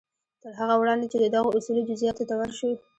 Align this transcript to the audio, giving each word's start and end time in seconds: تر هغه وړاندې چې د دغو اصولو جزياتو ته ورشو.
تر 0.43 0.51
هغه 0.59 0.75
وړاندې 0.77 1.05
چې 1.11 1.17
د 1.19 1.25
دغو 1.35 1.49
اصولو 1.57 1.87
جزياتو 1.89 2.27
ته 2.29 2.35
ورشو. 2.39 2.71